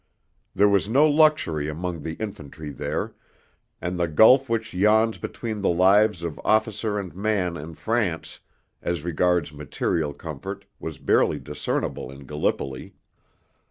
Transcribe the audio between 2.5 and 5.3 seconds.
there, and the gulf which yawns